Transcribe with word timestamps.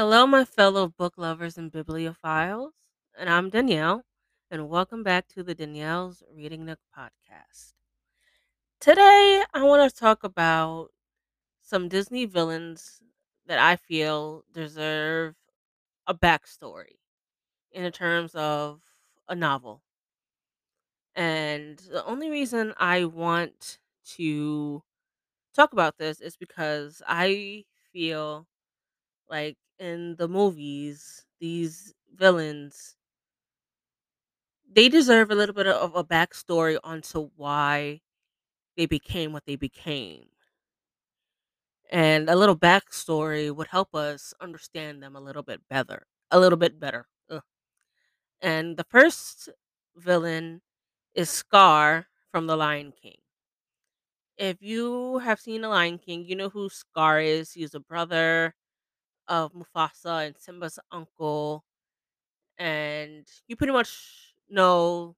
Hello, 0.00 0.26
my 0.26 0.46
fellow 0.46 0.88
book 0.88 1.18
lovers 1.18 1.58
and 1.58 1.70
bibliophiles, 1.70 2.70
and 3.18 3.28
I'm 3.28 3.50
Danielle, 3.50 4.06
and 4.50 4.70
welcome 4.70 5.02
back 5.02 5.28
to 5.28 5.42
the 5.42 5.54
Danielle's 5.54 6.22
Reading 6.34 6.64
Nook 6.64 6.78
podcast. 6.98 7.74
Today, 8.80 9.44
I 9.52 9.62
want 9.62 9.92
to 9.92 9.94
talk 9.94 10.24
about 10.24 10.88
some 11.60 11.90
Disney 11.90 12.24
villains 12.24 13.02
that 13.44 13.58
I 13.58 13.76
feel 13.76 14.44
deserve 14.54 15.34
a 16.06 16.14
backstory 16.14 16.96
in 17.70 17.92
terms 17.92 18.34
of 18.34 18.80
a 19.28 19.34
novel. 19.34 19.82
And 21.14 21.78
the 21.78 22.06
only 22.06 22.30
reason 22.30 22.72
I 22.78 23.04
want 23.04 23.76
to 24.16 24.82
talk 25.54 25.74
about 25.74 25.98
this 25.98 26.22
is 26.22 26.38
because 26.38 27.02
I 27.06 27.66
feel 27.92 28.46
like 29.30 29.56
in 29.78 30.16
the 30.16 30.28
movies, 30.28 31.24
these 31.40 31.94
villains 32.14 32.96
they 34.72 34.88
deserve 34.88 35.30
a 35.30 35.34
little 35.34 35.54
bit 35.54 35.66
of 35.66 35.94
a 35.94 36.02
backstory 36.04 36.78
onto 36.82 37.30
why 37.36 38.00
they 38.76 38.86
became 38.86 39.32
what 39.32 39.46
they 39.46 39.56
became. 39.56 40.28
And 41.90 42.30
a 42.30 42.36
little 42.36 42.56
backstory 42.56 43.54
would 43.54 43.66
help 43.68 43.94
us 43.94 44.32
understand 44.40 45.02
them 45.02 45.16
a 45.16 45.20
little 45.20 45.42
bit 45.42 45.60
better. 45.68 46.06
A 46.30 46.38
little 46.38 46.56
bit 46.58 46.78
better. 46.78 47.06
Ugh. 47.28 47.42
And 48.42 48.76
the 48.76 48.84
first 48.84 49.48
villain 49.96 50.62
is 51.14 51.30
Scar 51.30 52.08
from 52.32 52.46
The 52.46 52.56
Lion 52.56 52.92
King. 52.92 53.18
If 54.38 54.62
you 54.62 55.18
have 55.18 55.38
seen 55.40 55.60
The 55.60 55.68
Lion 55.68 55.98
King, 55.98 56.24
you 56.24 56.34
know 56.34 56.48
who 56.48 56.68
Scar 56.68 57.20
is. 57.20 57.52
He's 57.52 57.74
a 57.74 57.80
brother 57.80 58.54
of 59.30 59.54
Mufasa 59.54 60.26
and 60.28 60.36
Simba's 60.38 60.80
uncle. 60.92 61.64
And 62.58 63.26
you 63.48 63.56
pretty 63.56 63.72
much 63.72 64.34
know 64.50 65.16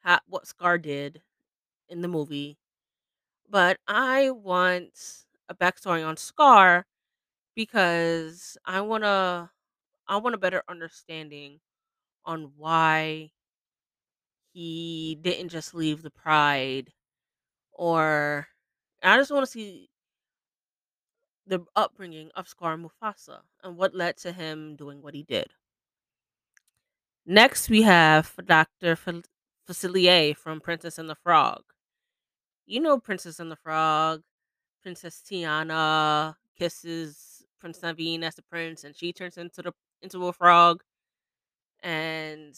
how, 0.00 0.20
what 0.26 0.46
Scar 0.46 0.78
did 0.78 1.22
in 1.88 2.02
the 2.02 2.08
movie. 2.08 2.58
But 3.48 3.78
I 3.88 4.30
want 4.30 5.24
a 5.48 5.54
backstory 5.54 6.06
on 6.06 6.16
Scar 6.16 6.86
because 7.56 8.58
I 8.66 8.82
wanna 8.82 9.52
I 10.08 10.18
want 10.18 10.36
a 10.36 10.38
better 10.38 10.64
understanding 10.68 11.60
on 12.24 12.52
why 12.56 13.32
he 14.52 15.18
didn't 15.20 15.48
just 15.50 15.74
leave 15.74 16.02
the 16.02 16.10
pride 16.10 16.92
or 17.72 18.48
I 19.02 19.16
just 19.18 19.30
want 19.32 19.46
to 19.46 19.52
see 19.52 19.90
the 21.46 21.64
upbringing 21.76 22.30
of 22.34 22.48
Scar 22.48 22.76
Mufasa 22.76 23.40
and 23.62 23.76
what 23.76 23.94
led 23.94 24.16
to 24.18 24.32
him 24.32 24.76
doing 24.76 25.02
what 25.02 25.14
he 25.14 25.22
did. 25.22 25.48
Next, 27.26 27.68
we 27.70 27.82
have 27.82 28.34
Dr. 28.44 28.96
Facilier 29.68 30.36
from 30.36 30.60
Princess 30.60 30.98
and 30.98 31.08
the 31.08 31.14
Frog. 31.14 31.62
You 32.66 32.80
know 32.80 32.98
Princess 32.98 33.40
and 33.40 33.50
the 33.50 33.56
Frog. 33.56 34.22
Princess 34.82 35.22
Tiana 35.24 36.36
kisses 36.58 37.44
Prince 37.58 37.80
Naveen 37.80 38.22
as 38.22 38.34
the 38.34 38.42
prince, 38.42 38.84
and 38.84 38.94
she 38.96 39.12
turns 39.12 39.38
into 39.38 39.62
the 39.62 39.72
into 40.02 40.26
a 40.28 40.32
frog. 40.32 40.82
And 41.82 42.54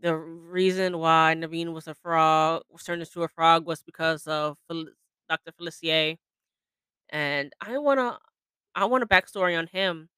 the 0.00 0.16
reason 0.16 0.98
why 0.98 1.34
Naveen 1.36 1.72
was 1.72 1.88
a 1.88 1.94
frog 1.94 2.62
was 2.70 2.84
turned 2.84 3.02
into 3.02 3.22
a 3.22 3.28
frog 3.28 3.66
was 3.66 3.82
because 3.82 4.26
of 4.26 4.58
Fel- 4.68 4.86
Dr. 5.28 5.52
Felicier. 5.52 6.16
And 7.10 7.52
I 7.60 7.78
wanna 7.78 8.18
I 8.74 8.86
want 8.86 9.04
a 9.04 9.06
backstory 9.06 9.58
on 9.58 9.66
him 9.68 10.08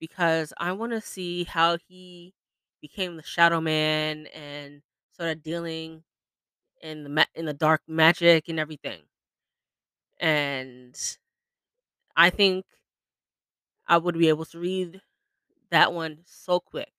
because 0.00 0.52
I 0.58 0.72
want 0.72 0.92
to 0.92 1.00
see 1.02 1.44
how 1.44 1.78
he 1.88 2.34
became 2.82 3.16
the 3.16 3.24
Shadow 3.24 3.60
Man 3.60 4.26
and 4.28 4.82
sort 5.12 5.30
of 5.30 5.42
dealing 5.44 6.04
in 6.82 7.04
the 7.04 7.10
ma- 7.10 7.26
in 7.34 7.46
the 7.46 7.54
dark 7.54 7.82
magic 7.88 8.48
and 8.48 8.60
everything. 8.60 9.02
And 10.20 10.96
I 12.16 12.30
think 12.30 12.64
I 13.88 13.98
would 13.98 14.16
be 14.16 14.28
able 14.28 14.44
to 14.44 14.60
read 14.60 15.02
that 15.70 15.92
one 15.92 16.24
so 16.26 16.60
quick. 16.60 16.92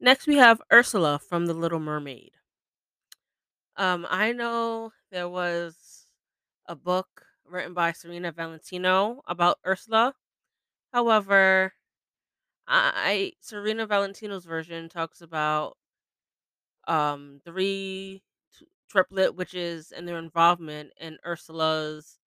Next, 0.00 0.26
we 0.26 0.34
have 0.38 0.60
Ursula 0.72 1.20
from 1.20 1.46
The 1.46 1.54
Little 1.54 1.78
Mermaid. 1.78 2.32
Um, 3.76 4.06
I 4.08 4.32
know 4.32 4.92
there 5.10 5.28
was 5.28 6.06
a 6.66 6.76
book 6.76 7.26
written 7.50 7.74
by 7.74 7.92
Serena 7.92 8.32
Valentino 8.32 9.22
about 9.26 9.58
Ursula. 9.66 10.14
However, 10.92 11.74
I 12.68 13.34
Serena 13.40 13.86
Valentino's 13.86 14.44
version 14.46 14.88
talks 14.88 15.20
about 15.20 15.76
um 16.86 17.40
three 17.44 18.22
t- 18.58 18.66
triplet 18.88 19.34
witches 19.34 19.92
and 19.92 20.06
their 20.06 20.18
involvement 20.18 20.92
in 21.00 21.18
Ursula's 21.26 22.18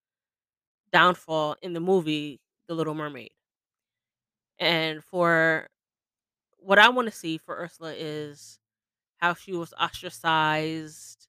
downfall 0.91 1.57
in 1.61 1.73
the 1.73 1.79
movie 1.81 2.39
The 2.67 2.75
Little 2.75 2.93
Mermaid. 2.95 3.31
And 4.59 5.03
for 5.03 5.67
what 6.57 6.79
I 6.79 6.89
want 6.89 7.07
to 7.07 7.15
see 7.15 7.37
for 7.37 7.57
Ursula 7.57 7.93
is 7.97 8.59
how 9.17 9.33
she 9.33 9.53
was 9.53 9.73
ostracized 9.79 11.27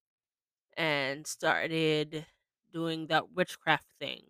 and 0.77 1.27
started 1.27 2.27
doing 2.75 3.07
that 3.09 3.33
witchcraft 3.33 3.87
thing, 4.01 4.25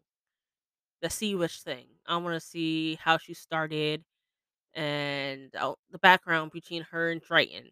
the 1.01 1.11
sea 1.11 1.35
witch 1.35 1.61
thing. 1.61 1.87
I 2.07 2.17
want 2.17 2.35
to 2.35 2.41
see 2.41 2.97
how 2.97 3.19
she 3.19 3.35
started 3.35 4.05
and 4.75 5.55
uh, 5.57 5.75
the 5.91 5.99
background 5.99 6.53
between 6.53 6.83
her 6.85 7.11
and 7.11 7.23
Triton. 7.23 7.71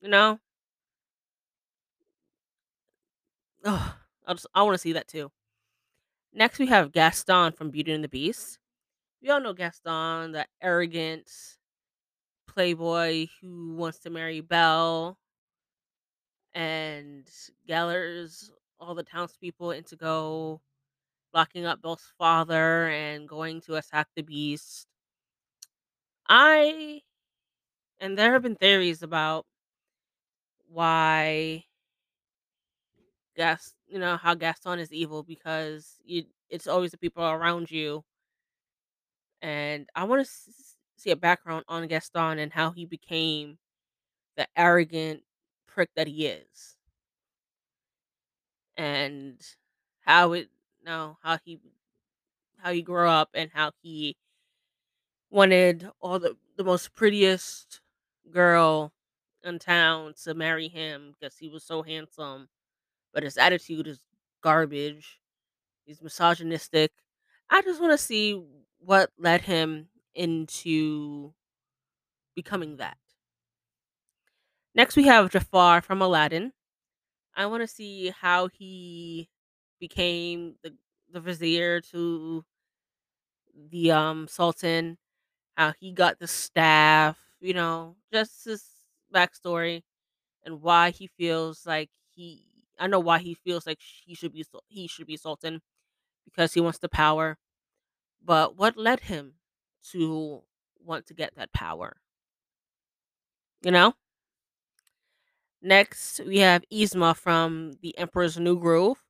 You 0.00 0.08
know, 0.08 0.38
oh, 3.64 3.96
I 4.26 4.32
just 4.34 4.46
I 4.54 4.62
want 4.62 4.74
to 4.74 4.78
see 4.78 4.92
that 4.92 5.08
too. 5.08 5.30
Next, 6.32 6.58
we 6.58 6.66
have 6.66 6.92
Gaston 6.92 7.52
from 7.52 7.70
Beauty 7.70 7.92
and 7.92 8.04
the 8.04 8.08
Beast. 8.08 8.58
We 9.22 9.30
all 9.30 9.40
know 9.40 9.52
Gaston, 9.54 10.32
that 10.32 10.48
arrogant 10.62 11.30
playboy 12.46 13.28
who 13.40 13.74
wants 13.74 13.98
to 14.00 14.10
marry 14.10 14.40
Belle 14.40 15.18
and 16.54 17.28
gathers 17.66 18.50
all 18.84 18.94
the 18.94 19.02
townspeople 19.02 19.72
into 19.72 19.96
go 19.96 20.60
locking 21.34 21.66
up 21.66 21.82
Belle's 21.82 22.12
father 22.18 22.88
and 22.88 23.28
going 23.28 23.60
to 23.62 23.76
attack 23.76 24.08
the 24.16 24.22
beast. 24.22 24.86
I 26.28 27.02
and 28.00 28.18
there 28.18 28.32
have 28.32 28.42
been 28.42 28.56
theories 28.56 29.02
about 29.02 29.46
why 30.68 31.64
Gas, 33.36 33.74
you 33.88 33.98
know, 33.98 34.16
how 34.16 34.34
Gaston 34.34 34.78
is 34.78 34.92
evil 34.92 35.22
because 35.22 35.98
you 36.04 36.24
it's 36.48 36.66
always 36.68 36.92
the 36.92 36.98
people 36.98 37.24
around 37.24 37.70
you. 37.70 38.04
And 39.42 39.88
I 39.94 40.04
want 40.04 40.24
to 40.26 40.32
see 40.96 41.10
a 41.10 41.16
background 41.16 41.64
on 41.68 41.86
Gaston 41.86 42.38
and 42.38 42.52
how 42.52 42.70
he 42.70 42.86
became 42.86 43.58
the 44.36 44.48
arrogant 44.56 45.24
prick 45.66 45.90
that 45.96 46.08
he 46.08 46.26
is. 46.26 46.76
And 48.76 49.40
how 50.00 50.32
it 50.32 50.50
no, 50.84 51.18
how 51.22 51.38
he 51.44 51.60
how 52.58 52.72
he 52.72 52.82
grew 52.82 53.08
up 53.08 53.30
and 53.34 53.50
how 53.52 53.72
he 53.82 54.16
wanted 55.30 55.88
all 56.00 56.18
the 56.18 56.36
the 56.56 56.64
most 56.64 56.94
prettiest 56.94 57.80
girl 58.30 58.92
in 59.42 59.58
town 59.58 60.14
to 60.22 60.34
marry 60.34 60.68
him 60.68 61.12
because 61.18 61.36
he 61.36 61.48
was 61.48 61.64
so 61.64 61.82
handsome, 61.82 62.48
but 63.14 63.22
his 63.24 63.38
attitude 63.38 63.86
is 63.88 64.00
garbage. 64.42 65.20
He's 65.86 66.02
misogynistic. 66.02 66.92
I 67.50 67.62
just 67.62 67.80
want 67.80 67.92
to 67.92 67.98
see 67.98 68.42
what 68.80 69.10
led 69.18 69.42
him 69.42 69.88
into 70.14 71.32
becoming 72.34 72.76
that. 72.76 72.96
Next, 74.74 74.96
we 74.96 75.04
have 75.04 75.30
Jafar 75.30 75.80
from 75.80 76.02
Aladdin. 76.02 76.52
I 77.36 77.46
want 77.46 77.62
to 77.62 77.66
see 77.68 78.10
how 78.10 78.48
he 78.48 79.28
became 79.80 80.56
the 80.62 80.74
the 81.10 81.20
vizier 81.20 81.80
to 81.80 82.44
the 83.70 83.90
um 83.92 84.26
sultan 84.28 84.98
how 85.56 85.74
he 85.80 85.92
got 85.92 86.18
the 86.20 86.28
staff, 86.28 87.18
you 87.40 87.54
know, 87.54 87.96
just 88.12 88.44
his 88.46 88.64
backstory 89.14 89.82
and 90.44 90.62
why 90.62 90.90
he 90.90 91.06
feels 91.08 91.66
like 91.66 91.90
he 92.14 92.46
I 92.78 92.88
know 92.88 93.00
why 93.00 93.18
he 93.20 93.34
feels 93.34 93.66
like 93.66 93.80
he 94.06 94.14
should 94.14 94.32
be 94.32 94.44
he 94.68 94.88
should 94.88 95.06
be 95.06 95.16
sultan 95.18 95.62
because 96.26 96.54
he 96.54 96.60
wants 96.60 96.78
the 96.78 96.88
power. 96.90 97.38
But 98.24 98.56
what 98.56 98.76
led 98.78 99.00
him 99.00 99.34
to 99.92 100.42
want 100.80 101.06
to 101.08 101.14
get 101.14 101.34
that 101.36 101.52
power? 101.52 101.98
You 103.62 103.70
know? 103.72 103.94
Next, 105.64 106.20
we 106.20 106.38
have 106.38 106.62
Yzma 106.72 107.16
from 107.16 107.72
The 107.82 107.98
Emperor's 107.98 108.38
New 108.38 108.56
Groove. 108.60 109.02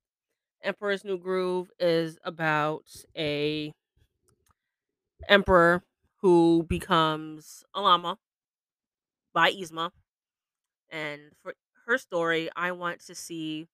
Emperor's 0.62 1.05
New 1.05 1.19
Groove 1.19 1.71
is 1.81 2.19
about 2.25 2.87
a 3.17 3.75
emperor 5.29 5.83
who 6.21 6.65
becomes 6.69 7.65
Alama 7.75 8.19
by 9.33 9.51
Yzma. 9.53 9.91
And 10.91 11.33
for 11.43 11.55
her 11.87 11.99
story, 11.99 12.51
I 12.56 12.73
want 12.73 13.01
to 13.06 13.15
see 13.15 13.69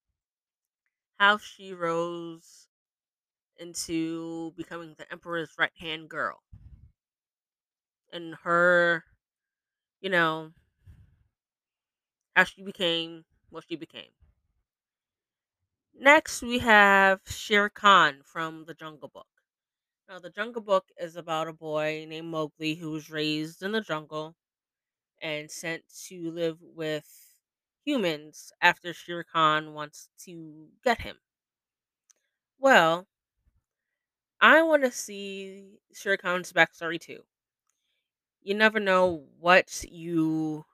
how 1.19 1.39
she 1.39 1.73
rose 1.73 2.67
into 3.59 4.53
becoming 4.57 4.95
the 4.99 5.11
emperor's 5.13 5.55
right 5.59 5.73
hand 5.79 6.09
girl 6.11 6.43
and 8.13 8.35
her, 8.43 9.05
you 10.01 10.11
know, 10.11 10.53
how 12.37 12.45
she 12.45 12.63
became 12.63 13.25
what 13.51 13.65
she 13.69 13.77
became. 13.77 14.11
Next, 15.95 16.43
we 16.43 16.59
have 16.59 17.21
Shere 17.29 17.69
Khan 17.71 18.25
from 18.25 18.65
the 18.65 18.75
Jungle 18.75 19.09
Book. 19.09 19.29
Now, 20.09 20.19
the 20.19 20.31
Jungle 20.31 20.63
Book 20.63 20.91
is 20.99 21.17
about 21.17 21.49
a 21.49 21.53
boy 21.55 22.07
named 22.09 22.29
Mowgli 22.29 22.77
who 22.77 22.91
was 22.93 23.11
raised 23.11 23.63
in 23.63 23.73
the 23.73 23.81
jungle 23.83 24.37
and 25.21 25.51
sent 25.51 25.85
to 26.09 26.31
live 26.33 26.63
with 26.63 27.37
humans 27.85 28.53
after 28.61 28.95
Shere 28.95 29.25
Khan 29.25 29.75
wants 29.75 30.11
to 30.27 30.71
get 30.85 31.03
him. 31.03 31.21
Well, 32.59 33.09
I 34.43 34.61
want 34.63 34.83
to 34.83 34.91
see 34.91 35.79
Shere 35.95 36.19
Khan's 36.19 36.53
backstory 36.53 37.01
too. 37.01 37.25
You 38.43 38.55
never 38.55 38.79
know 38.81 39.27
what 39.39 39.83
you 39.85 40.67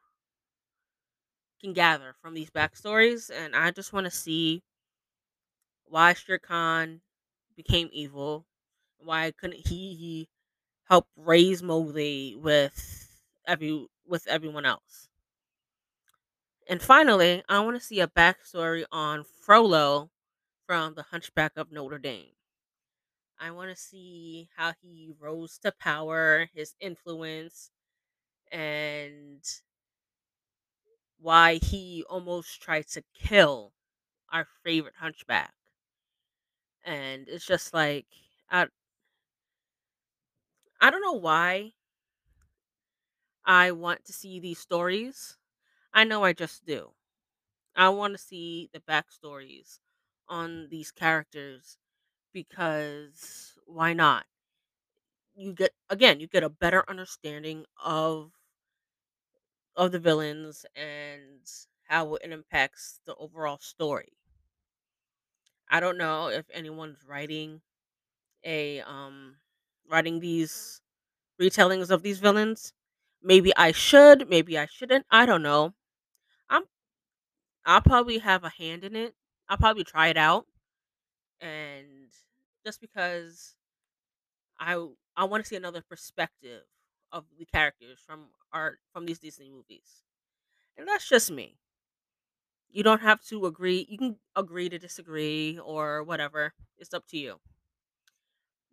can 1.67 1.75
gather 1.75 2.15
from 2.23 2.35
these 2.35 2.51
backstories, 2.51 3.31
and 3.31 3.57
I 3.57 3.73
just 3.73 3.93
want 3.93 4.07
to 4.07 4.11
see 4.11 4.63
why 5.87 6.13
Shere 6.13 6.39
Khan 6.39 7.01
became 7.57 7.89
evil. 7.93 8.47
Why 8.99 9.31
couldn't 9.33 9.67
he, 9.69 9.95
he 9.95 10.29
help 10.85 11.09
raise 11.17 11.63
Mowgli 11.63 12.37
with 12.37 13.21
every 13.47 13.87
with 14.07 14.27
everyone 14.29 14.65
else? 14.67 15.09
And 16.69 16.81
finally, 16.81 17.43
I 17.49 17.59
want 17.59 17.77
to 17.77 17.85
see 17.85 17.99
a 17.99 18.07
backstory 18.07 18.85
on 18.93 19.25
Frollo 19.25 20.13
from 20.67 20.95
The 20.95 21.05
Hunchback 21.05 21.57
of 21.57 21.73
Notre 21.73 21.99
Dame. 21.99 22.35
I 23.39 23.51
want 23.51 23.71
to 23.71 23.77
see 23.81 24.49
how 24.57 24.73
he 24.83 25.13
rose 25.19 25.59
to 25.59 25.73
power, 25.73 26.49
his 26.55 26.75
influence, 26.81 27.71
and 28.53 29.43
why 31.19 31.55
he 31.57 32.05
almost 32.09 32.63
tried 32.63 32.89
to 32.89 33.03
kill 33.15 33.73
our 34.31 34.47
favorite 34.65 34.97
hunchback. 34.99 35.55
And 36.85 37.29
it's 37.29 37.45
just 37.47 37.75
like 37.75 38.07
I 38.51 38.67
I 40.81 40.91
don't 40.91 41.03
know 41.03 41.13
why 41.13 41.75
I 43.47 43.71
want 43.73 44.05
to 44.05 44.13
see 44.13 44.41
these 44.41 44.59
stories. 44.59 45.39
I 45.95 46.05
know 46.05 46.25
I 46.25 46.33
just 46.35 46.65
do. 46.67 46.95
I 47.77 47.91
want 47.91 48.15
to 48.15 48.19
see 48.19 48.71
the 48.73 48.81
backstories 48.81 49.81
on 50.29 50.69
these 50.71 50.93
characters 50.93 51.79
because 52.33 53.59
why 53.67 53.93
not? 53.95 54.27
You 55.37 55.53
get 55.53 55.73
again, 55.89 56.19
you 56.19 56.27
get 56.27 56.43
a 56.43 56.49
better 56.49 56.85
understanding 56.91 57.65
of 57.77 58.33
of 59.76 59.93
the 59.93 59.99
villains 60.00 60.67
and 60.75 61.46
how 61.84 62.14
it 62.17 62.31
impacts 62.32 63.00
the 63.06 63.14
overall 63.17 63.58
story. 63.58 64.12
I 65.69 65.81
don't 65.81 65.99
know 65.99 66.28
if 66.28 66.46
anyone's 66.50 67.02
writing 67.05 67.61
a 68.44 68.81
um 68.82 69.38
writing 69.88 70.20
these 70.20 70.82
retellings 71.40 71.90
of 71.90 72.02
these 72.02 72.20
villains. 72.20 72.73
Maybe 73.23 73.55
I 73.56 73.73
should, 73.73 74.28
maybe 74.31 74.58
I 74.58 74.67
shouldn't. 74.67 75.06
I 75.11 75.26
don't 75.26 75.43
know. 75.43 75.75
I'm 76.50 76.64
I'll 77.67 77.82
probably 77.82 78.19
have 78.19 78.44
a 78.44 78.49
hand 78.49 78.84
in 78.84 78.96
it. 78.96 79.14
I'll 79.49 79.58
probably 79.58 79.84
try 79.84 80.08
it 80.08 80.17
out 80.17 80.46
and 81.40 82.11
just 82.64 82.81
because 82.81 83.56
I 84.58 84.87
I 85.17 85.25
want 85.25 85.44
to 85.44 85.49
see 85.49 85.56
another 85.56 85.82
perspective 85.82 86.64
of 87.17 87.27
the 87.39 87.47
characters 87.47 87.99
from 88.07 88.31
art 88.53 88.81
from 88.93 89.07
these 89.07 89.19
Disney 89.21 89.51
movies. 89.51 90.05
And 90.77 90.89
that's 90.89 91.09
just 91.09 91.31
me. 91.31 91.59
You 92.69 92.83
don't 92.85 93.01
have 93.01 93.23
to 93.27 93.47
agree. 93.47 93.87
You 93.89 93.99
can 93.99 94.21
agree 94.37 94.69
to 94.69 94.79
disagree 94.79 95.59
or 95.59 96.03
whatever. 96.05 96.55
It's 96.79 96.95
up 96.95 97.07
to 97.09 97.19
you. 97.19 97.41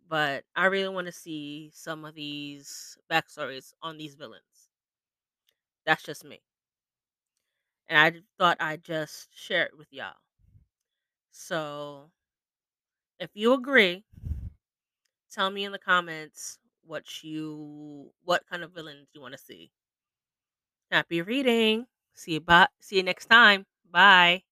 But 0.06 0.44
I 0.54 0.66
really 0.66 0.94
want 0.94 1.06
to 1.06 1.12
see 1.12 1.70
some 1.74 2.04
of 2.04 2.14
these 2.14 2.96
backstories 3.10 3.72
on 3.82 3.96
these 3.98 4.14
villains. 4.14 4.70
That's 5.86 6.02
just 6.02 6.24
me. 6.24 6.42
And 7.86 7.98
I 7.98 8.20
thought 8.36 8.58
I'd 8.60 8.84
just 8.84 9.34
share 9.34 9.64
it 9.64 9.78
with 9.78 9.90
y'all. 9.90 10.16
So 11.30 12.12
if 13.18 13.30
you 13.34 13.52
agree, 13.52 14.04
tell 15.30 15.50
me 15.50 15.64
in 15.64 15.72
the 15.72 15.78
comments 15.78 16.58
what 16.86 17.22
you 17.24 18.12
what 18.24 18.46
kind 18.50 18.62
of 18.62 18.72
villains 18.72 19.08
do 19.12 19.18
you 19.18 19.22
want 19.22 19.32
to 19.34 19.38
see. 19.38 19.72
Happy 20.90 21.20
reading. 21.20 21.86
See 22.14 22.32
you 22.34 22.40
bye. 22.40 22.68
See 22.80 22.96
you 22.96 23.02
next 23.02 23.26
time. 23.26 23.66
Bye. 23.90 24.44